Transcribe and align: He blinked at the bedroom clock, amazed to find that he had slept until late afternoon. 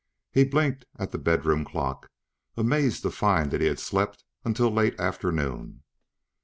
He 0.31 0.43
blinked 0.45 0.85
at 0.97 1.11
the 1.11 1.19
bedroom 1.19 1.63
clock, 1.63 2.09
amazed 2.57 3.03
to 3.03 3.11
find 3.11 3.51
that 3.51 3.61
he 3.61 3.67
had 3.67 3.77
slept 3.77 4.23
until 4.43 4.71
late 4.71 4.99
afternoon. 4.99 5.83